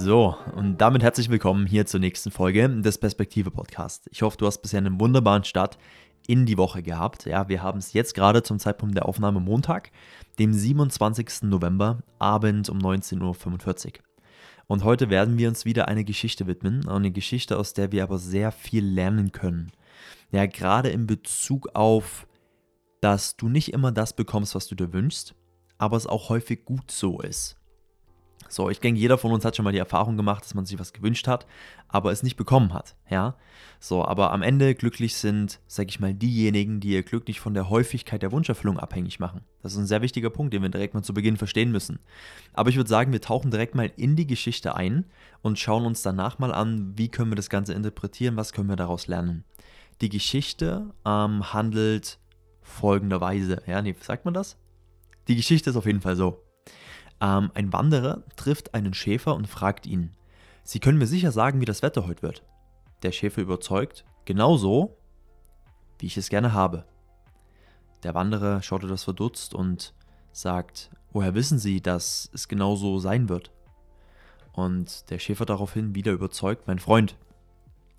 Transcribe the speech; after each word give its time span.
So, 0.00 0.36
und 0.54 0.80
damit 0.80 1.02
herzlich 1.02 1.28
willkommen 1.28 1.66
hier 1.66 1.84
zur 1.84 1.98
nächsten 1.98 2.30
Folge 2.30 2.68
des 2.68 2.98
Perspektive 2.98 3.50
Podcast. 3.50 4.08
Ich 4.12 4.22
hoffe, 4.22 4.38
du 4.38 4.46
hast 4.46 4.58
bisher 4.58 4.78
einen 4.78 5.00
wunderbaren 5.00 5.42
Start 5.42 5.76
in 6.28 6.46
die 6.46 6.56
Woche 6.56 6.84
gehabt. 6.84 7.26
Ja, 7.26 7.48
wir 7.48 7.64
haben 7.64 7.80
es 7.80 7.94
jetzt 7.94 8.14
gerade 8.14 8.44
zum 8.44 8.60
Zeitpunkt 8.60 8.94
der 8.94 9.06
Aufnahme 9.06 9.40
Montag, 9.40 9.90
dem 10.38 10.52
27. 10.52 11.42
November, 11.42 11.98
Abend 12.20 12.68
um 12.68 12.78
19.45 12.78 13.86
Uhr. 13.86 13.92
Und 14.68 14.84
heute 14.84 15.10
werden 15.10 15.36
wir 15.36 15.48
uns 15.48 15.64
wieder 15.64 15.88
eine 15.88 16.04
Geschichte 16.04 16.46
widmen, 16.46 16.88
eine 16.88 17.10
Geschichte, 17.10 17.58
aus 17.58 17.72
der 17.72 17.90
wir 17.90 18.04
aber 18.04 18.18
sehr 18.18 18.52
viel 18.52 18.86
lernen 18.86 19.32
können. 19.32 19.72
Ja, 20.30 20.46
gerade 20.46 20.90
in 20.90 21.08
Bezug 21.08 21.70
auf, 21.74 22.28
dass 23.00 23.36
du 23.36 23.48
nicht 23.48 23.72
immer 23.72 23.90
das 23.90 24.14
bekommst, 24.14 24.54
was 24.54 24.68
du 24.68 24.76
dir 24.76 24.92
wünschst, 24.92 25.34
aber 25.76 25.96
es 25.96 26.06
auch 26.06 26.28
häufig 26.28 26.64
gut 26.64 26.92
so 26.92 27.20
ist. 27.20 27.58
So, 28.48 28.70
ich 28.70 28.80
denke, 28.80 28.98
jeder 28.98 29.18
von 29.18 29.30
uns 29.30 29.44
hat 29.44 29.56
schon 29.56 29.64
mal 29.64 29.72
die 29.72 29.78
Erfahrung 29.78 30.16
gemacht, 30.16 30.42
dass 30.42 30.54
man 30.54 30.64
sich 30.64 30.78
was 30.78 30.92
gewünscht 30.92 31.28
hat, 31.28 31.46
aber 31.86 32.12
es 32.12 32.22
nicht 32.22 32.36
bekommen 32.36 32.72
hat, 32.72 32.96
ja. 33.10 33.36
So, 33.78 34.04
aber 34.04 34.32
am 34.32 34.42
Ende 34.42 34.74
glücklich 34.74 35.14
sind, 35.16 35.60
sag 35.66 35.88
ich 35.88 36.00
mal, 36.00 36.14
diejenigen, 36.14 36.80
die 36.80 36.90
ihr 36.90 37.02
Glück 37.02 37.28
nicht 37.28 37.40
von 37.40 37.54
der 37.54 37.68
Häufigkeit 37.68 38.22
der 38.22 38.32
Wunscherfüllung 38.32 38.78
abhängig 38.78 39.20
machen. 39.20 39.42
Das 39.62 39.72
ist 39.72 39.78
ein 39.78 39.86
sehr 39.86 40.02
wichtiger 40.02 40.30
Punkt, 40.30 40.52
den 40.52 40.62
wir 40.62 40.68
direkt 40.68 40.94
mal 40.94 41.02
zu 41.02 41.14
Beginn 41.14 41.36
verstehen 41.36 41.70
müssen. 41.70 42.00
Aber 42.54 42.70
ich 42.70 42.76
würde 42.76 42.90
sagen, 42.90 43.12
wir 43.12 43.20
tauchen 43.20 43.50
direkt 43.50 43.74
mal 43.74 43.92
in 43.96 44.16
die 44.16 44.26
Geschichte 44.26 44.74
ein 44.74 45.04
und 45.42 45.58
schauen 45.58 45.84
uns 45.84 46.02
danach 46.02 46.38
mal 46.38 46.52
an, 46.52 46.92
wie 46.96 47.08
können 47.08 47.30
wir 47.30 47.36
das 47.36 47.50
Ganze 47.50 47.74
interpretieren, 47.74 48.36
was 48.36 48.52
können 48.52 48.68
wir 48.68 48.76
daraus 48.76 49.06
lernen. 49.06 49.44
Die 50.00 50.08
Geschichte 50.08 50.94
ähm, 51.04 51.52
handelt 51.52 52.18
folgenderweise, 52.62 53.62
ja, 53.66 53.82
nee, 53.82 53.94
sagt 54.00 54.24
man 54.24 54.34
das? 54.34 54.56
Die 55.28 55.36
Geschichte 55.36 55.70
ist 55.70 55.76
auf 55.76 55.86
jeden 55.86 56.00
Fall 56.00 56.16
so. 56.16 56.42
Ähm, 57.20 57.50
ein 57.54 57.72
Wanderer 57.72 58.22
trifft 58.36 58.74
einen 58.74 58.94
Schäfer 58.94 59.34
und 59.34 59.46
fragt 59.46 59.86
ihn, 59.86 60.10
Sie 60.62 60.80
können 60.80 60.98
mir 60.98 61.06
sicher 61.06 61.32
sagen, 61.32 61.60
wie 61.60 61.64
das 61.64 61.82
Wetter 61.82 62.06
heute 62.06 62.22
wird. 62.22 62.42
Der 63.02 63.12
Schäfer 63.12 63.40
überzeugt, 63.40 64.04
genauso, 64.24 64.98
wie 65.98 66.06
ich 66.06 66.16
es 66.16 66.28
gerne 66.28 66.52
habe. 66.52 66.84
Der 68.02 68.14
Wanderer 68.14 68.62
schaut 68.62 68.84
etwas 68.84 69.04
verdutzt 69.04 69.54
und 69.54 69.94
sagt, 70.30 70.90
woher 71.10 71.34
wissen 71.34 71.58
Sie, 71.58 71.80
dass 71.80 72.30
es 72.34 72.48
genauso 72.48 72.98
sein 72.98 73.28
wird? 73.28 73.50
Und 74.52 75.10
der 75.10 75.18
Schäfer 75.18 75.46
daraufhin 75.46 75.94
wieder 75.94 76.12
überzeugt, 76.12 76.66
mein 76.66 76.78
Freund, 76.78 77.16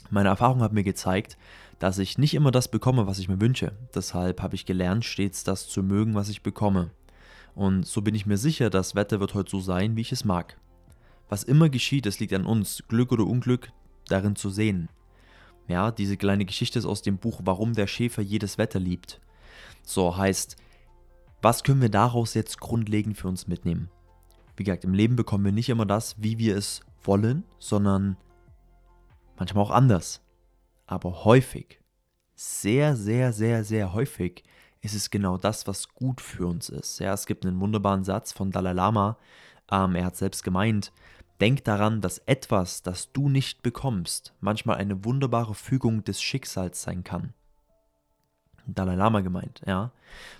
meine 0.10 0.30
Erfahrung 0.30 0.62
hat 0.62 0.74
mir 0.74 0.84
gezeigt, 0.84 1.38
dass 1.80 1.98
ich 1.98 2.18
nicht 2.18 2.34
immer 2.34 2.52
das 2.52 2.68
bekomme, 2.68 3.08
was 3.08 3.20
ich 3.20 3.30
mir 3.30 3.40
wünsche. 3.42 3.72
Deshalb 3.94 4.42
habe 4.42 4.56
ich 4.56 4.66
gelernt, 4.66 5.06
stets 5.06 5.44
das 5.44 5.68
zu 5.68 5.84
mögen, 5.84 6.16
was 6.16 6.30
ich 6.30 6.44
bekomme. 6.44 6.92
Und 7.56 7.86
so 7.86 8.02
bin 8.02 8.16
ich 8.16 8.26
mir 8.26 8.38
sicher, 8.38 8.70
das 8.70 8.96
Wetter 8.96 9.20
wird 9.20 9.34
heute 9.34 9.52
so 9.52 9.60
sein, 9.60 9.96
wie 9.96 10.02
ich 10.02 10.12
es 10.12 10.26
mag. 10.26 10.58
Was 11.28 11.44
immer 11.44 11.70
geschieht, 11.70 12.06
es 12.06 12.20
liegt 12.20 12.34
an 12.34 12.46
uns, 12.46 12.84
Glück 12.88 13.12
oder 13.12 13.26
Unglück 13.26 13.72
darin 14.08 14.36
zu 14.36 14.50
sehen. 14.50 14.90
Ja, 15.68 15.92
diese 15.92 16.18
kleine 16.18 16.46
Geschichte 16.46 16.80
ist 16.80 16.86
aus 16.86 17.02
dem 17.02 17.18
Buch 17.18 17.42
Warum 17.44 17.74
der 17.74 17.88
Schäfer 17.88 18.22
jedes 18.22 18.58
Wetter 18.58 18.80
liebt. 18.80 19.22
So 19.84 20.18
heißt, 20.18 20.56
was 21.42 21.64
können 21.64 21.82
wir 21.82 21.90
daraus 21.90 22.34
jetzt 22.34 22.60
grundlegend 22.60 23.18
für 23.18 23.28
uns 23.28 23.48
mitnehmen? 23.48 23.90
Wie 24.56 24.64
gesagt, 24.64 24.84
im 24.84 24.94
Leben 24.94 25.16
bekommen 25.16 25.46
wir 25.46 25.52
nicht 25.52 25.70
immer 25.70 25.86
das, 25.86 26.16
wie 26.22 26.38
wir 26.38 26.58
es 26.58 26.82
wollen, 27.04 27.44
sondern 27.60 28.18
manchmal 29.38 29.64
auch 29.64 29.72
anders. 29.72 30.22
Aber 30.86 31.24
häufig, 31.24 31.80
sehr, 32.36 32.96
sehr, 32.96 33.32
sehr, 33.32 33.64
sehr 33.64 33.94
häufig 33.94 34.44
ist 34.82 34.96
es 34.96 35.10
genau 35.10 35.38
das, 35.38 35.68
was 35.68 35.90
gut 35.90 36.22
für 36.22 36.48
uns 36.48 36.70
ist. 36.70 37.00
Ja, 37.00 37.14
es 37.14 37.26
gibt 37.26 37.46
einen 37.46 37.60
wunderbaren 37.60 38.04
Satz 38.04 38.32
von 38.32 38.52
Dalai 38.52 38.74
Lama. 38.74 39.18
Ähm, 39.72 39.96
er 39.96 40.06
hat 40.06 40.16
selbst 40.16 40.44
gemeint, 40.44 40.92
denk 41.42 41.64
daran, 41.64 42.02
dass 42.02 42.20
etwas, 42.20 42.82
das 42.82 43.12
du 43.12 43.30
nicht 43.30 43.62
bekommst, 43.62 44.34
manchmal 44.40 44.78
eine 44.78 45.06
wunderbare 45.06 45.56
Fügung 45.56 46.04
des 46.04 46.22
Schicksals 46.22 46.82
sein 46.82 47.04
kann. 47.04 47.34
Dalai 48.66 48.96
Lama 48.96 49.22
gemeint, 49.22 49.62
ja. 49.66 49.92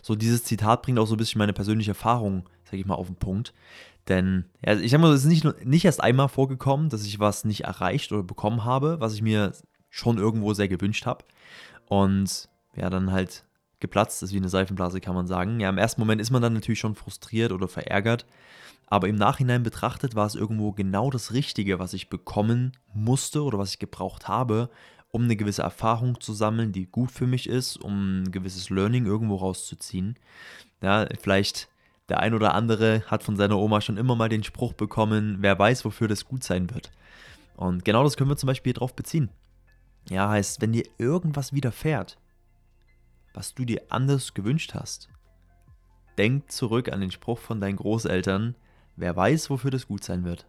So 0.02 0.16
dieses 0.16 0.44
Zitat 0.44 0.84
bringt 0.84 1.00
auch 1.00 1.08
so 1.08 1.16
ein 1.16 1.18
bisschen 1.18 1.40
meine 1.40 1.54
persönliche 1.54 1.92
Erfahrung, 1.92 2.48
sage 2.64 2.78
ich 2.78 2.86
mal, 2.86 2.96
auf 2.96 3.08
den 3.08 3.16
Punkt. 3.16 3.54
Denn, 4.08 4.46
ja, 4.66 4.76
ich 4.76 4.92
sag 4.92 5.02
mal, 5.02 5.12
es 5.14 5.26
ist 5.26 5.28
nicht, 5.28 5.66
nicht 5.66 5.86
erst 5.86 6.02
einmal 6.02 6.30
vorgekommen, 6.30 6.90
dass 6.90 7.06
ich 7.06 7.20
was 7.20 7.46
nicht 7.46 7.66
erreicht 7.66 8.12
oder 8.12 8.24
bekommen 8.24 8.66
habe, 8.66 9.00
was 9.00 9.14
ich 9.14 9.22
mir 9.22 9.54
schon 9.90 10.18
irgendwo 10.18 10.54
sehr 10.54 10.68
gewünscht 10.68 11.06
habe. 11.06 11.26
Und 11.88 12.50
ja, 12.76 12.90
dann 12.90 13.12
halt 13.12 13.44
geplatzt 13.80 14.24
ist 14.24 14.34
wie 14.34 14.38
eine 14.38 14.50
Seifenblase, 14.50 15.02
kann 15.02 15.16
man 15.16 15.28
sagen. 15.28 15.60
Ja, 15.60 15.70
im 15.70 15.78
ersten 15.78 16.02
Moment 16.02 16.22
ist 16.22 16.32
man 16.32 16.42
dann 16.42 16.54
natürlich 16.54 16.80
schon 16.80 16.96
frustriert 16.96 17.52
oder 17.52 17.68
verärgert, 17.68 18.26
aber 18.88 19.08
im 19.08 19.16
Nachhinein 19.16 19.64
betrachtet 19.64 20.16
war 20.16 20.26
es 20.26 20.36
irgendwo 20.36 20.72
genau 20.72 21.10
das 21.10 21.34
Richtige, 21.34 21.80
was 21.80 21.94
ich 21.94 22.10
bekommen 22.10 22.74
musste 22.94 23.44
oder 23.44 23.58
was 23.60 23.72
ich 23.72 23.80
gebraucht 23.80 24.28
habe, 24.28 24.70
um 25.12 25.24
eine 25.24 25.36
gewisse 25.36 25.64
Erfahrung 25.64 26.20
zu 26.20 26.34
sammeln, 26.34 26.72
die 26.72 26.86
gut 26.86 27.12
für 27.12 27.28
mich 27.28 27.48
ist, 27.48 27.78
um 27.78 28.24
ein 28.24 28.32
gewisses 28.32 28.70
Learning 28.70 29.06
irgendwo 29.06 29.36
rauszuziehen. 29.36 30.16
Ja, 30.82 31.08
vielleicht 31.22 31.70
der 32.10 32.20
ein 32.20 32.34
oder 32.34 32.56
andere 32.56 33.04
hat 33.08 33.24
von 33.24 33.36
seiner 33.38 33.58
Oma 33.58 33.82
schon 33.82 33.98
immer 33.98 34.16
mal 34.16 34.30
den 34.30 34.44
Spruch 34.44 34.74
bekommen, 34.74 35.38
wer 35.40 35.58
weiß, 35.58 35.86
wofür 35.86 36.08
das 36.08 36.26
gut 36.26 36.44
sein 36.44 36.70
wird. 36.74 36.92
Und 37.56 37.86
genau 37.86 38.04
das 38.04 38.18
können 38.18 38.30
wir 38.30 38.38
zum 38.38 38.48
Beispiel 38.48 38.74
darauf 38.74 38.96
beziehen. 38.96 39.30
Ja, 40.10 40.30
heißt, 40.30 40.62
wenn 40.62 40.72
dir 40.72 40.86
irgendwas 40.98 41.54
widerfährt, 41.54 42.18
was 43.40 43.56
du 43.56 43.64
dir 43.64 43.84
anders 43.88 44.34
gewünscht 44.34 44.74
hast. 44.74 45.08
Denk 46.18 46.52
zurück 46.52 46.92
an 46.92 47.00
den 47.00 47.10
Spruch 47.10 47.40
von 47.40 47.62
deinen 47.62 47.78
Großeltern, 47.78 48.54
wer 48.98 49.16
weiß, 49.16 49.50
wofür 49.50 49.72
das 49.72 49.88
gut 49.88 50.04
sein 50.04 50.26
wird. 50.26 50.46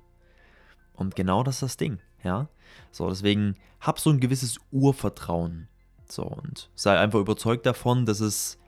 Und 0.95 1.15
genau 1.15 1.45
das 1.45 1.57
ist 1.57 1.63
das 1.63 1.77
Ding, 1.77 2.01
ja? 2.25 2.49
So, 2.91 3.09
deswegen 3.09 3.55
hab 3.81 4.01
so 4.01 4.11
ein 4.11 4.19
gewisses 4.19 4.59
Urvertrauen. 4.73 5.69
So, 6.09 6.25
und 6.25 6.69
sei 6.75 6.99
einfach 6.99 7.21
überzeugt 7.21 7.65
davon, 7.65 8.07
dass 8.07 8.19
es, 8.19 8.59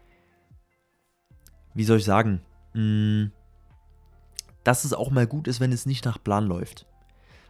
wie 1.75 1.83
soll 1.83 1.99
ich 1.99 2.05
sagen, 2.05 2.43
mh, 2.75 3.25
mm, 3.25 3.33
dass 4.63 4.85
es 4.85 4.93
auch 4.93 5.11
mal 5.11 5.27
gut 5.27 5.49
ist, 5.49 5.59
wenn 5.59 5.73
es 5.73 5.85
nicht 5.85 6.05
nach 6.05 6.23
Plan 6.23 6.47
läuft. 6.47 6.87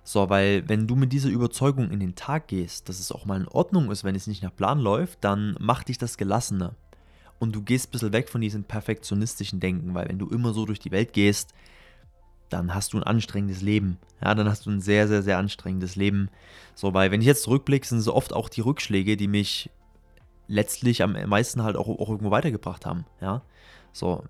So, 0.04 0.28
weil 0.28 0.68
wenn 0.68 0.86
du 0.86 0.96
mit 0.96 1.12
dieser 1.12 1.28
Überzeugung 1.28 1.90
in 1.90 2.00
den 2.00 2.14
Tag 2.14 2.48
gehst, 2.48 2.88
dass 2.88 2.98
es 2.98 3.12
auch 3.12 3.24
mal 3.24 3.40
in 3.40 3.48
Ordnung 3.48 3.90
ist, 3.90 4.02
wenn 4.02 4.16
es 4.16 4.26
nicht 4.26 4.42
nach 4.42 4.54
Plan 4.54 4.80
läuft, 4.80 5.22
dann 5.22 5.56
macht 5.60 5.88
dich 5.88 5.98
das 5.98 6.16
gelassener. 6.16 6.74
Und 7.38 7.54
du 7.54 7.62
gehst 7.62 7.88
ein 7.88 7.92
bisschen 7.92 8.12
weg 8.12 8.28
von 8.28 8.40
diesem 8.40 8.64
perfektionistischen 8.64 9.60
Denken, 9.60 9.94
weil 9.94 10.08
wenn 10.08 10.18
du 10.18 10.28
immer 10.28 10.52
so 10.52 10.66
durch 10.66 10.80
die 10.80 10.90
Welt 10.90 11.12
gehst, 11.12 11.54
dann 12.48 12.74
hast 12.74 12.92
du 12.92 12.98
ein 12.98 13.02
anstrengendes 13.02 13.62
Leben. 13.62 13.98
Ja, 14.22 14.34
dann 14.34 14.48
hast 14.48 14.66
du 14.66 14.70
ein 14.70 14.80
sehr, 14.80 15.08
sehr, 15.08 15.22
sehr 15.22 15.38
anstrengendes 15.38 15.96
Leben. 15.96 16.28
So, 16.74 16.92
weil 16.94 17.10
wenn 17.10 17.20
ich 17.20 17.26
jetzt 17.26 17.44
zurückblicke, 17.44 17.86
sind 17.86 17.98
es 17.98 18.08
oft 18.08 18.32
auch 18.32 18.48
die 18.48 18.60
Rückschläge, 18.60 19.16
die 19.16 19.28
mich 19.28 19.70
letztlich 20.48 21.02
am 21.02 21.16
meisten 21.28 21.62
halt 21.62 21.76
auch, 21.76 21.88
auch 21.88 22.08
irgendwo 22.10 22.30
weitergebracht 22.30 22.86
haben. 22.86 23.06
Ja, 23.20 23.42
so. 23.92 24.24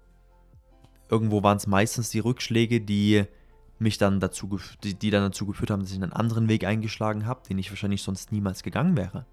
Irgendwo 1.08 1.42
waren 1.42 1.58
es 1.58 1.66
meistens 1.66 2.08
die 2.08 2.20
Rückschläge, 2.20 2.80
die 2.80 3.24
mich 3.82 3.98
dann 3.98 4.20
dazu, 4.20 4.58
die, 4.82 4.94
die 4.94 5.10
dann 5.10 5.22
dazu 5.22 5.46
geführt 5.46 5.70
haben, 5.70 5.82
dass 5.82 5.92
ich 5.92 6.02
einen 6.02 6.12
anderen 6.12 6.48
Weg 6.48 6.64
eingeschlagen 6.64 7.26
habe, 7.26 7.42
den 7.48 7.58
ich 7.58 7.70
wahrscheinlich 7.70 8.02
sonst 8.02 8.32
niemals 8.32 8.62
gegangen 8.62 8.96
wäre. 8.96 9.26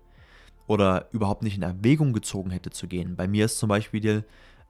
Oder 0.67 1.07
überhaupt 1.11 1.43
nicht 1.43 1.55
in 1.55 1.63
Erwägung 1.63 2.13
gezogen 2.13 2.51
hätte 2.51 2.69
zu 2.69 2.87
gehen. 2.87 3.15
Bei 3.15 3.27
mir 3.27 3.45
ist 3.45 3.57
zum 3.57 3.69
Beispiel 3.69 3.99
die, 3.99 4.21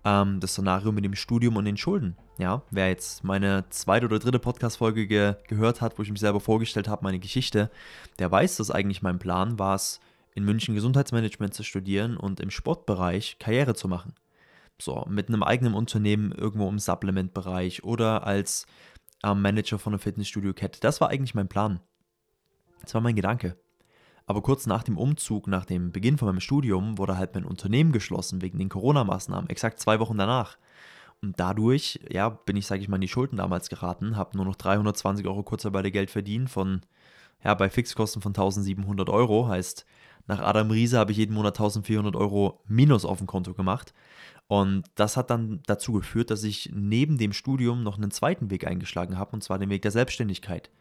ähm, 0.05 0.39
das 0.39 0.51
Szenario 0.51 0.91
mit 0.91 1.03
dem 1.03 1.15
Studium 1.15 1.57
und 1.57 1.65
den 1.65 1.77
Schulden. 1.77 2.15
Ja, 2.37 2.61
wer 2.71 2.89
jetzt 2.89 3.23
meine 3.23 3.65
zweite 3.69 4.05
oder 4.05 4.19
dritte 4.19 4.39
Podcast-Folge 4.39 5.07
ge 5.07 5.35
gehört 5.47 5.81
hat, 5.81 5.97
wo 5.97 6.03
ich 6.03 6.11
mich 6.11 6.21
selber 6.21 6.39
vorgestellt 6.39 6.87
habe, 6.87 7.03
meine 7.03 7.19
Geschichte, 7.19 7.69
der 8.17 8.31
weiß, 8.31 8.57
dass 8.57 8.71
eigentlich 8.71 9.01
mein 9.01 9.19
Plan 9.19 9.59
war 9.59 9.75
es, 9.75 9.99
in 10.35 10.45
München 10.45 10.75
Gesundheitsmanagement 10.75 11.53
zu 11.53 11.63
studieren 11.63 12.15
und 12.15 12.39
im 12.39 12.49
Sportbereich 12.49 13.37
Karriere 13.39 13.75
zu 13.75 13.87
machen. 13.89 14.13
So, 14.81 15.05
mit 15.09 15.27
einem 15.27 15.43
eigenen 15.43 15.73
Unternehmen 15.73 16.31
irgendwo 16.31 16.69
im 16.69 16.79
Supplement-Bereich 16.79 17.83
oder 17.83 18.25
als 18.25 18.65
am 19.21 19.41
Manager 19.41 19.79
von 19.79 19.93
einer 19.93 19.99
Fitnessstudio-Kette. 19.99 20.79
Das 20.79 21.01
war 21.01 21.09
eigentlich 21.09 21.35
mein 21.35 21.49
Plan. 21.49 21.79
Das 22.81 22.93
war 22.93 23.01
mein 23.01 23.15
Gedanke. 23.15 23.57
Aber 24.25 24.41
kurz 24.41 24.67
nach 24.67 24.83
dem 24.83 24.97
Umzug, 24.97 25.47
nach 25.47 25.65
dem 25.65 25.91
Beginn 25.91 26.17
von 26.17 26.27
meinem 26.27 26.39
Studium, 26.39 26.97
wurde 26.97 27.17
halt 27.17 27.33
mein 27.33 27.45
Unternehmen 27.45 27.91
geschlossen 27.91 28.41
wegen 28.41 28.59
den 28.59 28.69
Corona-Maßnahmen. 28.69 29.49
Exakt 29.49 29.79
zwei 29.79 29.99
Wochen 29.99 30.17
danach. 30.17 30.57
Und 31.21 31.39
dadurch, 31.39 31.99
ja, 32.09 32.29
bin 32.29 32.55
ich, 32.55 32.67
sage 32.67 32.81
ich 32.81 32.87
mal, 32.87 32.95
in 32.95 33.01
die 33.01 33.07
Schulden 33.07 33.37
damals 33.37 33.69
geraten, 33.69 34.15
habe 34.15 34.37
nur 34.37 34.45
noch 34.45 34.55
320 34.55 35.27
Euro 35.27 35.43
Kurzarbeitergeld 35.43 36.11
verdient 36.11 36.49
von, 36.49 36.81
ja, 37.43 37.53
bei 37.55 37.69
Fixkosten 37.69 38.21
von 38.21 38.29
1700 38.29 39.09
Euro. 39.09 39.47
Heißt, 39.47 39.85
nach 40.27 40.39
Adam 40.39 40.69
Riese 40.69 40.99
habe 40.99 41.11
ich 41.11 41.17
jeden 41.17 41.33
Monat 41.33 41.59
1400 41.59 42.15
Euro 42.15 42.61
Minus 42.67 43.05
auf 43.05 43.17
dem 43.17 43.27
Konto 43.27 43.53
gemacht. 43.53 43.93
Und 44.49 44.85
das 44.95 45.15
hat 45.15 45.29
dann 45.29 45.61
dazu 45.67 45.93
geführt, 45.93 46.31
dass 46.31 46.43
ich 46.43 46.71
neben 46.73 47.19
dem 47.19 47.33
Studium 47.33 47.83
noch 47.83 47.97
einen 47.97 48.09
zweiten 48.09 48.49
Weg 48.49 48.65
eingeschlagen 48.65 49.19
habe, 49.19 49.33
und 49.33 49.43
zwar 49.43 49.59
den 49.59 49.69
Weg 49.69 49.83
der 49.83 49.91
Selbstständigkeit. 49.91 50.71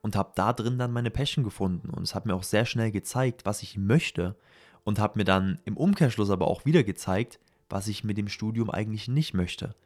Und 0.00 0.16
habe 0.16 0.32
da 0.34 0.52
drin 0.52 0.76
dann 0.76 0.92
meine 0.92 1.12
Passion 1.12 1.44
gefunden. 1.44 1.90
Und 1.90 2.02
es 2.02 2.16
hat 2.16 2.26
mir 2.26 2.34
auch 2.34 2.42
sehr 2.42 2.66
schnell 2.66 2.90
gezeigt, 2.90 3.46
was 3.46 3.62
ich 3.62 3.78
möchte. 3.78 4.34
Und 4.82 4.98
habe 4.98 5.20
mir 5.20 5.24
dann 5.24 5.60
im 5.64 5.76
Umkehrschluss 5.76 6.30
aber 6.30 6.48
auch 6.48 6.64
wieder 6.64 6.82
gezeigt, 6.82 7.38
was 7.68 7.86
ich 7.86 8.02
mit 8.02 8.18
dem 8.18 8.26
Studium 8.26 8.70
eigentlich 8.70 9.06
nicht 9.06 9.34
möchte. 9.34 9.76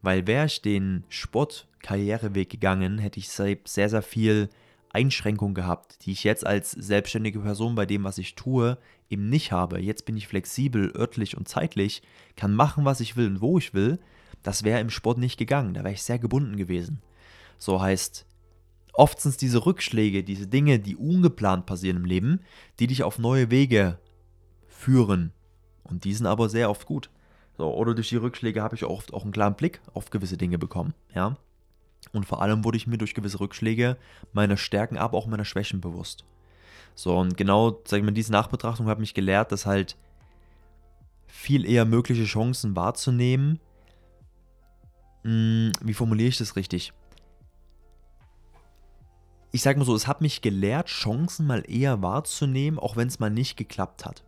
Weil 0.00 0.26
wäre 0.26 0.46
ich 0.46 0.62
den 0.62 1.04
Sport-Karriereweg 1.10 2.48
gegangen, 2.48 2.96
hätte 2.96 3.20
ich 3.20 3.28
sehr, 3.28 3.58
sehr 3.66 4.00
viel 4.00 4.48
Einschränkungen 4.90 5.54
gehabt, 5.54 6.04
die 6.04 6.12
ich 6.12 6.24
jetzt 6.24 6.46
als 6.46 6.70
selbstständige 6.70 7.40
Person 7.40 7.74
bei 7.74 7.86
dem, 7.86 8.04
was 8.04 8.18
ich 8.18 8.34
tue, 8.34 8.78
eben 9.10 9.28
nicht 9.28 9.52
habe. 9.52 9.80
Jetzt 9.80 10.04
bin 10.04 10.16
ich 10.16 10.28
flexibel, 10.28 10.92
örtlich 10.96 11.36
und 11.36 11.48
zeitlich, 11.48 12.02
kann 12.36 12.54
machen, 12.54 12.84
was 12.84 13.00
ich 13.00 13.16
will 13.16 13.26
und 13.26 13.40
wo 13.40 13.58
ich 13.58 13.74
will. 13.74 13.98
Das 14.42 14.64
wäre 14.64 14.80
im 14.80 14.90
Sport 14.90 15.18
nicht 15.18 15.38
gegangen. 15.38 15.74
Da 15.74 15.84
wäre 15.84 15.94
ich 15.94 16.02
sehr 16.02 16.18
gebunden 16.18 16.56
gewesen. 16.56 17.02
So 17.58 17.80
heißt, 17.80 18.26
oft 18.92 19.20
sind 19.20 19.30
es 19.32 19.36
diese 19.36 19.66
Rückschläge, 19.66 20.22
diese 20.24 20.46
Dinge, 20.46 20.78
die 20.78 20.96
ungeplant 20.96 21.66
passieren 21.66 21.98
im 21.98 22.04
Leben, 22.04 22.40
die 22.78 22.86
dich 22.86 23.02
auf 23.02 23.18
neue 23.18 23.50
Wege 23.50 23.98
führen. 24.66 25.32
Und 25.84 26.04
die 26.04 26.14
sind 26.14 26.26
aber 26.26 26.48
sehr 26.48 26.70
oft 26.70 26.86
gut. 26.86 27.10
So, 27.56 27.74
oder 27.74 27.94
durch 27.94 28.08
die 28.10 28.16
Rückschläge 28.16 28.62
habe 28.62 28.76
ich 28.76 28.84
oft 28.84 29.12
auch 29.12 29.24
einen 29.24 29.32
klaren 29.32 29.56
Blick 29.56 29.80
auf 29.92 30.10
gewisse 30.10 30.36
Dinge 30.36 30.58
bekommen. 30.58 30.94
Ja. 31.14 31.36
Und 32.12 32.24
vor 32.26 32.42
allem 32.42 32.64
wurde 32.64 32.76
ich 32.76 32.86
mir 32.86 32.98
durch 32.98 33.14
gewisse 33.14 33.40
Rückschläge 33.40 33.96
meiner 34.32 34.56
Stärken, 34.56 34.96
aber 34.96 35.16
auch 35.16 35.26
meiner 35.26 35.44
Schwächen 35.44 35.80
bewusst. 35.80 36.24
So, 36.94 37.16
und 37.16 37.36
genau, 37.36 37.80
sag 37.84 37.98
ich 37.98 38.04
mal, 38.04 38.12
diese 38.12 38.32
Nachbetrachtung 38.32 38.86
hat 38.86 38.98
mich 38.98 39.14
gelehrt, 39.14 39.52
dass 39.52 39.66
halt 39.66 39.96
viel 41.26 41.64
eher 41.64 41.84
mögliche 41.84 42.24
Chancen 42.24 42.74
wahrzunehmen. 42.74 43.60
Hm, 45.22 45.72
wie 45.82 45.94
formuliere 45.94 46.28
ich 46.28 46.38
das 46.38 46.56
richtig? 46.56 46.92
Ich 49.52 49.62
sage 49.62 49.78
mal 49.78 49.84
so, 49.84 49.94
es 49.94 50.06
hat 50.06 50.20
mich 50.20 50.42
gelehrt, 50.42 50.88
Chancen 50.88 51.46
mal 51.46 51.62
eher 51.68 52.02
wahrzunehmen, 52.02 52.78
auch 52.78 52.96
wenn 52.96 53.08
es 53.08 53.18
mal 53.18 53.30
nicht 53.30 53.56
geklappt 53.56 54.04
hat. 54.04 54.24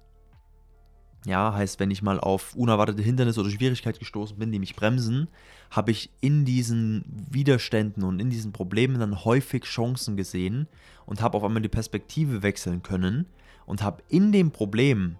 Ja, 1.26 1.52
heißt, 1.52 1.78
wenn 1.80 1.90
ich 1.90 2.00
mal 2.00 2.18
auf 2.18 2.54
unerwartete 2.54 3.02
Hindernisse 3.02 3.40
oder 3.40 3.50
Schwierigkeiten 3.50 3.98
gestoßen 3.98 4.38
bin, 4.38 4.52
die 4.52 4.58
mich 4.58 4.74
bremsen, 4.74 5.28
habe 5.70 5.90
ich 5.90 6.10
in 6.20 6.46
diesen 6.46 7.04
Widerständen 7.30 8.04
und 8.04 8.20
in 8.20 8.30
diesen 8.30 8.52
Problemen 8.52 8.98
dann 8.98 9.24
häufig 9.24 9.64
Chancen 9.64 10.16
gesehen 10.16 10.66
und 11.04 11.20
habe 11.20 11.36
auf 11.36 11.44
einmal 11.44 11.60
die 11.60 11.68
Perspektive 11.68 12.42
wechseln 12.42 12.82
können 12.82 13.26
und 13.66 13.82
habe 13.82 14.02
in 14.08 14.32
dem 14.32 14.50
Problem 14.50 15.16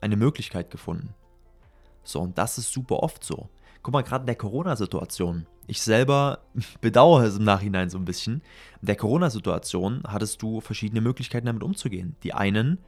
eine 0.00 0.16
Möglichkeit 0.16 0.70
gefunden. 0.70 1.14
So, 2.02 2.20
und 2.20 2.36
das 2.36 2.58
ist 2.58 2.72
super 2.72 3.02
oft 3.02 3.22
so. 3.22 3.48
Guck 3.82 3.94
mal, 3.94 4.02
gerade 4.02 4.22
in 4.22 4.26
der 4.26 4.36
Corona-Situation. 4.36 5.46
Ich 5.68 5.80
selber 5.80 6.40
bedauere 6.80 7.24
es 7.24 7.36
im 7.36 7.44
Nachhinein 7.44 7.90
so 7.90 7.98
ein 7.98 8.04
bisschen. 8.04 8.42
In 8.80 8.86
der 8.86 8.96
Corona-Situation 8.96 10.02
hattest 10.06 10.42
du 10.42 10.60
verschiedene 10.60 11.00
Möglichkeiten 11.00 11.46
damit 11.46 11.62
umzugehen. 11.62 12.16
Die 12.24 12.34
einen 12.34 12.78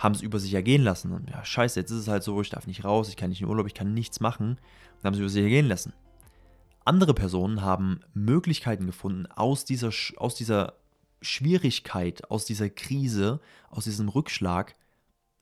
haben 0.00 0.14
es 0.14 0.22
über 0.22 0.38
sich 0.38 0.54
ergehen 0.54 0.82
lassen. 0.82 1.12
Und 1.12 1.28
ja, 1.28 1.44
scheiße, 1.44 1.78
jetzt 1.78 1.90
ist 1.90 1.98
es 1.98 2.08
halt 2.08 2.22
so, 2.22 2.40
ich 2.40 2.48
darf 2.48 2.66
nicht 2.66 2.84
raus, 2.84 3.10
ich 3.10 3.16
kann 3.16 3.28
nicht 3.28 3.42
in 3.42 3.48
Urlaub, 3.48 3.66
ich 3.66 3.74
kann 3.74 3.92
nichts 3.92 4.18
machen. 4.18 4.58
Und 4.96 5.04
haben 5.04 5.12
es 5.12 5.20
über 5.20 5.28
sich 5.28 5.42
ergehen 5.42 5.68
lassen. 5.68 5.92
Andere 6.86 7.12
Personen 7.12 7.60
haben 7.60 8.00
Möglichkeiten 8.14 8.86
gefunden, 8.86 9.26
aus 9.26 9.66
dieser, 9.66 9.90
aus 10.16 10.34
dieser 10.34 10.74
Schwierigkeit, 11.20 12.30
aus 12.30 12.46
dieser 12.46 12.70
Krise, 12.70 13.40
aus 13.68 13.84
diesem 13.84 14.08
Rückschlag 14.08 14.74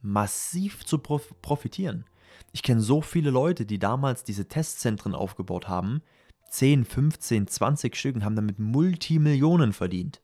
massiv 0.01 0.85
zu 0.85 0.99
profitieren. 0.99 2.05
Ich 2.53 2.65
kenne 2.65 2.81
so 2.81 3.01
viele 3.01 3.31
Leute, 3.31 3.65
die 3.65 3.79
damals 3.79 4.25
diese 4.25 4.49
Testzentren 4.49 5.15
aufgebaut 5.15 5.69
haben, 5.69 6.03
10, 6.51 6.85
15, 6.85 7.47
20 7.47 7.95
Stück 7.95 8.17
und 8.17 8.25
haben 8.25 8.37
damit 8.37 8.59
Multimillionen 8.59 9.73
verdient. 9.73 10.21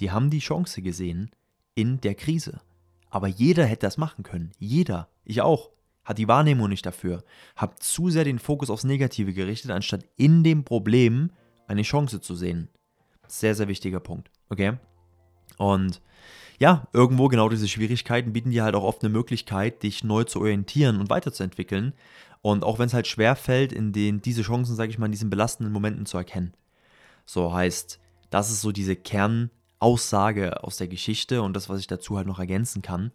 Die 0.00 0.10
haben 0.10 0.30
die 0.30 0.40
Chance 0.40 0.82
gesehen, 0.82 1.30
in 1.74 2.00
der 2.00 2.14
Krise. 2.14 2.60
Aber 3.10 3.28
jeder 3.28 3.64
hätte 3.64 3.86
das 3.86 3.96
machen 3.96 4.24
können. 4.24 4.52
Jeder. 4.58 5.08
Ich 5.24 5.40
auch. 5.40 5.70
Hat 6.04 6.18
die 6.18 6.28
Wahrnehmung 6.28 6.68
nicht 6.68 6.84
dafür. 6.84 7.24
Hab 7.56 7.82
zu 7.82 8.10
sehr 8.10 8.24
den 8.24 8.38
Fokus 8.38 8.70
aufs 8.70 8.84
Negative 8.84 9.32
gerichtet, 9.32 9.70
anstatt 9.70 10.04
in 10.16 10.44
dem 10.44 10.64
Problem 10.64 11.30
eine 11.66 11.82
Chance 11.82 12.20
zu 12.20 12.34
sehen. 12.34 12.68
Sehr, 13.26 13.54
sehr 13.54 13.68
wichtiger 13.68 14.00
Punkt. 14.00 14.30
Okay? 14.50 14.74
Und 15.56 16.02
ja, 16.58 16.86
irgendwo 16.92 17.28
genau 17.28 17.48
diese 17.48 17.68
Schwierigkeiten 17.68 18.32
bieten 18.32 18.50
dir 18.50 18.64
halt 18.64 18.74
auch 18.74 18.84
oft 18.84 19.02
eine 19.02 19.12
Möglichkeit, 19.12 19.82
dich 19.82 20.04
neu 20.04 20.24
zu 20.24 20.40
orientieren 20.40 21.00
und 21.00 21.10
weiterzuentwickeln. 21.10 21.94
Und 22.42 22.64
auch 22.64 22.78
wenn 22.78 22.86
es 22.86 22.94
halt 22.94 23.06
schwer 23.06 23.36
fällt, 23.36 23.72
in 23.72 23.92
den, 23.92 24.20
diese 24.20 24.42
Chancen, 24.42 24.76
sage 24.76 24.90
ich 24.90 24.98
mal, 24.98 25.06
in 25.06 25.12
diesen 25.12 25.30
belastenden 25.30 25.72
Momenten 25.72 26.04
zu 26.06 26.18
erkennen. 26.18 26.52
So 27.26 27.52
heißt, 27.54 27.98
das 28.30 28.50
ist 28.50 28.60
so 28.60 28.70
diese 28.70 28.96
Kern, 28.96 29.50
Aussage 29.84 30.64
aus 30.64 30.78
der 30.78 30.88
Geschichte 30.88 31.42
und 31.42 31.54
das, 31.54 31.68
was 31.68 31.78
ich 31.78 31.86
dazu 31.86 32.16
halt 32.16 32.26
noch 32.26 32.38
ergänzen 32.38 32.80
kann, 32.80 33.12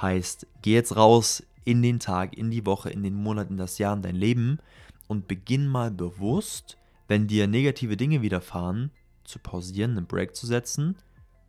heißt, 0.00 0.46
geh 0.62 0.72
jetzt 0.72 0.94
raus 0.94 1.42
in 1.64 1.82
den 1.82 1.98
Tag, 1.98 2.38
in 2.38 2.52
die 2.52 2.64
Woche, 2.64 2.90
in 2.90 3.02
den 3.02 3.14
Monat, 3.14 3.50
in 3.50 3.56
das 3.56 3.78
Jahr, 3.78 3.96
in 3.96 4.02
dein 4.02 4.14
Leben 4.14 4.60
und 5.08 5.26
beginn 5.26 5.66
mal 5.66 5.90
bewusst, 5.90 6.78
wenn 7.08 7.26
dir 7.26 7.48
negative 7.48 7.96
Dinge 7.96 8.22
widerfahren, 8.22 8.92
zu 9.24 9.40
pausieren, 9.40 9.96
einen 9.96 10.06
Break 10.06 10.36
zu 10.36 10.46
setzen, 10.46 10.94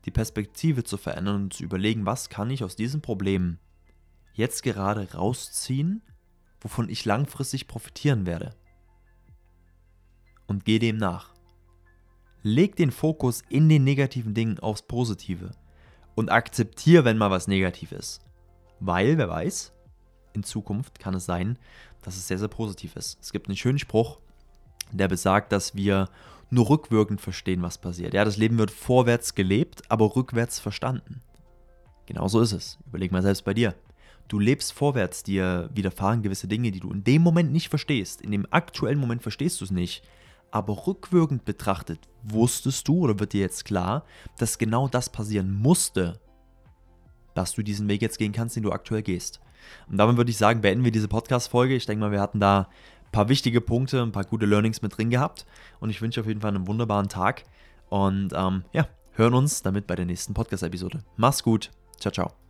die 0.06 0.12
Perspektive 0.12 0.84
zu 0.84 0.98
verändern 0.98 1.44
und 1.44 1.54
zu 1.54 1.64
überlegen, 1.64 2.08
was 2.08 2.30
kann 2.30 2.50
ich 2.50 2.64
aus 2.64 2.76
diesem 2.76 3.02
Problem 3.02 3.60
jetzt 4.34 4.64
gerade 4.64 5.14
rausziehen, 5.14 6.02
wovon 6.62 6.90
ich 6.90 7.06
langfristig 7.06 7.68
profitieren 7.68 8.26
werde. 8.26 8.56
Und 10.48 10.66
geh 10.66 10.80
dem 10.80 10.98
nach. 10.98 11.33
Leg 12.44 12.76
den 12.76 12.92
Fokus 12.92 13.42
in 13.48 13.70
den 13.70 13.86
negativen 13.86 14.34
Dingen 14.34 14.60
aufs 14.60 14.82
Positive 14.82 15.52
und 16.14 16.30
akzeptiere, 16.30 17.06
wenn 17.06 17.18
mal 17.18 17.32
was 17.32 17.48
negativ 17.48 17.94
ist. 17.94 18.22
Weil, 18.82 19.18
wer 19.18 19.30
weiß, 19.30 19.72
in 20.34 20.44
Zukunft 20.44 21.00
kann 21.00 21.14
es 21.14 21.26
sein, 21.26 21.58
dass 22.02 22.18
es 22.18 22.28
sehr, 22.28 22.38
sehr 22.38 22.50
positiv 22.50 22.98
ist. 22.98 23.18
Es 23.22 23.32
gibt 23.32 23.48
einen 23.48 23.56
schönen 23.56 23.80
Spruch, 23.80 24.20
der 24.92 25.08
besagt, 25.08 25.54
dass 25.54 25.74
wir 25.74 26.10
nur 26.50 26.70
rückwirkend 26.70 27.22
verstehen, 27.22 27.62
was 27.62 27.78
passiert. 27.78 28.14
Ja, 28.14 28.26
das 28.26 28.38
Leben 28.38 28.58
wird 28.58 28.72
vorwärts 28.72 29.36
gelebt, 29.36 29.90
aber 29.90 30.16
rückwärts 30.16 30.60
verstanden. 30.60 31.22
Genauso 32.06 32.42
ist 32.42 32.52
es. 32.52 32.78
Überleg 32.88 33.14
mal 33.14 33.24
selbst 33.24 33.46
bei 33.46 33.54
dir. 33.54 33.74
Du 34.28 34.38
lebst 34.38 34.74
vorwärts, 34.74 35.24
dir 35.24 35.70
widerfahren 35.74 36.22
gewisse 36.22 36.50
Dinge, 36.50 36.72
die 36.72 36.82
du 36.82 36.92
in 36.92 37.06
dem 37.06 37.22
Moment 37.22 37.54
nicht 37.54 37.70
verstehst. 37.70 38.22
In 38.22 38.32
dem 38.32 38.46
aktuellen 38.52 39.00
Moment 39.00 39.22
verstehst 39.22 39.62
du 39.62 39.66
es 39.66 39.72
nicht 39.72 40.04
aber 40.54 40.86
rückwirkend 40.86 41.46
betrachtet, 41.46 42.08
wusstest 42.22 42.88
du 42.88 43.00
oder 43.00 43.20
wird 43.20 43.34
dir 43.34 43.42
jetzt 43.42 43.66
klar, 43.66 44.06
dass 44.38 44.60
genau 44.60 44.88
das 44.88 45.10
passieren 45.10 45.52
musste, 45.52 46.20
dass 47.34 47.54
du 47.54 47.64
diesen 47.64 47.88
Weg 47.88 48.04
jetzt 48.04 48.20
gehen 48.20 48.34
kannst, 48.34 48.56
den 48.56 48.62
du 48.62 48.72
aktuell 48.72 49.02
gehst. 49.02 49.42
Und 49.90 49.98
damit 49.98 50.16
würde 50.16 50.30
ich 50.30 50.38
sagen, 50.38 50.62
beenden 50.62 50.86
wir 50.86 50.92
diese 50.92 51.08
Podcast-Folge. 51.08 51.74
Ich 51.74 51.88
denke 51.88 52.02
mal, 52.02 52.12
wir 52.12 52.22
hatten 52.22 52.40
da 52.40 52.70
ein 53.06 53.12
paar 53.12 53.30
wichtige 53.30 53.62
Punkte, 53.62 54.04
ein 54.04 54.12
paar 54.12 54.26
gute 54.26 54.46
Learnings 54.46 54.84
mit 54.84 54.96
drin 54.96 55.10
gehabt. 55.10 55.48
Und 55.80 55.90
ich 55.90 56.04
wünsche 56.04 56.22
auf 56.22 56.28
jeden 56.28 56.42
Fall 56.42 56.54
einen 56.54 56.68
wunderbaren 56.68 57.10
Tag. 57.10 57.46
Und 57.90 58.32
ähm, 58.36 58.64
ja, 58.74 58.88
hören 59.14 59.34
uns 59.34 59.64
damit 59.64 59.88
bei 59.88 59.96
der 59.96 60.06
nächsten 60.06 60.36
Podcast-Episode. 60.36 61.04
Mach's 61.18 61.42
gut. 61.42 61.72
Ciao, 62.00 62.12
ciao. 62.12 62.43